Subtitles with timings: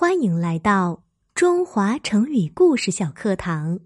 [0.00, 1.02] 欢迎来到
[1.34, 3.80] 中华成语故事小课堂。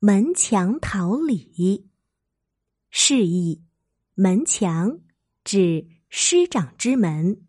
[0.00, 1.88] 门墙桃李，
[2.90, 3.62] 示意
[4.14, 4.98] 门墙
[5.44, 7.46] 指师长之门，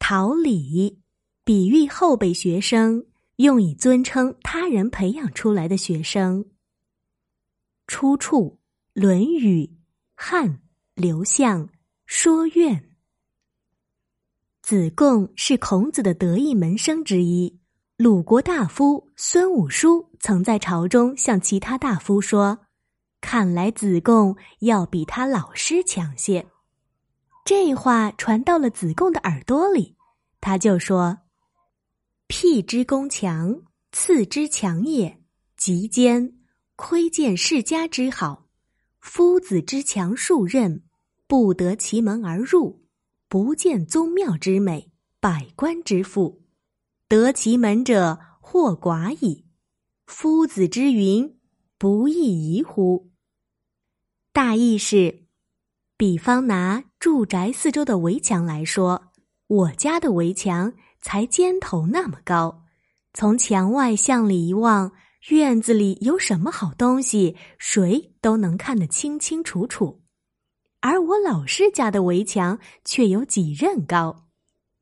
[0.00, 0.98] 桃李
[1.44, 3.06] 比喻后辈学生，
[3.36, 6.46] 用以尊称他人培养出来的学生。
[7.86, 8.58] 出处
[9.00, 9.66] 《论语·
[10.16, 10.60] 汉
[10.96, 11.68] 刘向
[12.06, 12.80] 说苑》。
[14.68, 17.58] 子贡是孔子的得意门生之一。
[17.96, 22.58] 鲁国大夫孙武叔曾在朝中向其他大夫说
[23.22, 26.46] ：“看来子贡要比他老师强些。”
[27.46, 29.96] 这话传到了子贡的耳朵里，
[30.38, 31.16] 他就说
[32.28, 35.10] ：“辟之攻强，次之强也；
[35.56, 36.34] 极坚，
[36.76, 38.44] 窥见世家之好。
[39.00, 40.82] 夫子之强数任，
[41.26, 42.84] 不得其门而入。”
[43.30, 46.40] 不见宗庙之美，百官之富，
[47.08, 49.44] 得其门者或寡矣。
[50.06, 51.38] 夫子之云，
[51.76, 53.10] 不亦宜乎？
[54.32, 55.26] 大意是：
[55.98, 59.12] 比方拿住宅四周的围墙来说，
[59.46, 62.64] 我家的围墙才尖头那么高，
[63.12, 64.90] 从墙外向里一望，
[65.28, 70.00] 院子里有什么好东西，谁都能看得清清楚楚。
[70.80, 74.26] 而我老师家的围墙却有几仞高，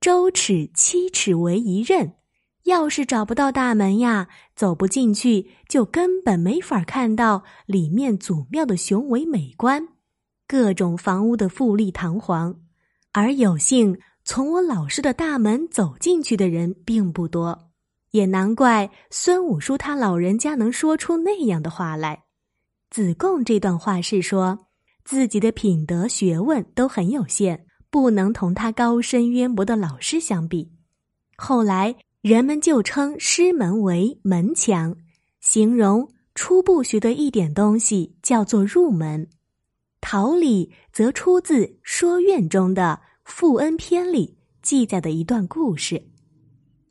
[0.01, 2.13] 周尺七尺为一仞。
[2.65, 9.89] 要是找不到大门呀，走不进去，就根本没法看到里面祖庙的雄伟美观，
[10.49, 12.57] 各种房屋的富丽堂皇。
[13.13, 17.71] 而有幸从我老师的大门走进去的人并不多，
[18.11, 22.25] 也难怪孙武叔他老人家能说出那样的话来。
[22.91, 24.66] 子贡这段话是说。
[25.07, 30.69] 自己的品德学问都很有限，不能同他高深渊博的老师相比。
[31.37, 34.97] 后来人们就称师门为门墙，
[35.41, 39.29] 形容初步学的一点东西叫做入门。
[40.01, 46.03] 桃李则出自《说苑》中的《富恩篇》里记载的一段故事：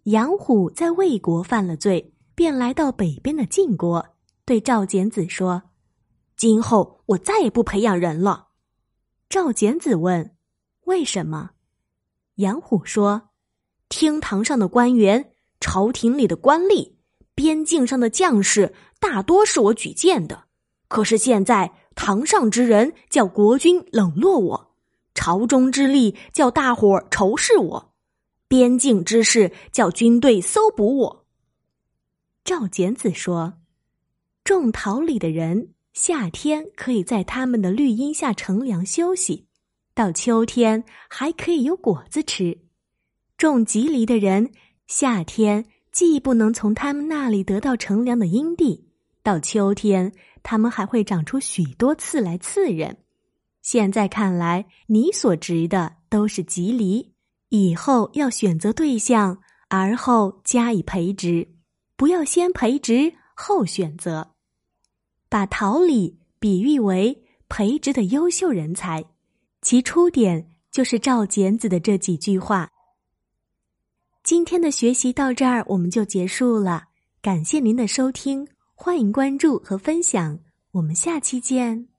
[0.03, 4.05] 杨虎在魏国犯了罪，便来到北边的晋国，
[4.45, 5.61] 对赵简子说。
[6.37, 8.49] 今后我再也不培养人了。
[9.29, 10.35] 赵简子问
[10.85, 11.51] ：“为什么？”
[12.35, 13.29] 杨虎说
[13.87, 15.31] ：“厅堂上的官员、
[15.61, 16.95] 朝廷里的官吏、
[17.33, 20.43] 边境上的将士，大多是我举荐的。
[20.87, 24.75] 可是现在堂上之人叫国君冷落我，
[25.13, 27.93] 朝中之吏叫大伙仇视我，
[28.49, 31.25] 边境之事叫军队搜捕我。”
[32.43, 33.53] 赵简子说
[34.43, 39.47] ：“种桃李的人。”夏天可以在他们的绿荫下乘凉休息，
[39.93, 42.57] 到秋天还可以有果子吃。
[43.37, 44.51] 种吉梨的人，
[44.87, 48.89] 夏天既不能从他们那里得到乘凉的阴地，
[49.23, 50.11] 到秋天
[50.43, 52.97] 他们还会长出许多刺来刺人。
[53.61, 57.13] 现在看来，你所植的都是吉梨，
[57.47, 59.37] 以后要选择对象，
[59.69, 61.47] 而后加以培植，
[61.95, 64.34] 不要先培植后选择。
[65.35, 69.03] 把桃李比喻为培植的优秀人才，
[69.61, 72.69] 其出点就是赵简子的这几句话。
[74.23, 76.85] 今天的学习到这儿我们就结束了，
[77.21, 80.39] 感谢您的收听，欢迎关注和分享，
[80.71, 81.89] 我们下期见。